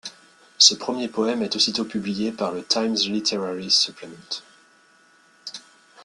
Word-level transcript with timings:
Ce 0.57 0.73
premier 0.73 1.07
poème 1.07 1.43
est 1.43 1.55
aussitôt 1.55 1.85
publié 1.85 2.31
par 2.31 2.51
le 2.51 2.65
Times 2.65 2.95
Literary 3.13 3.69
Supplement. 3.69 4.29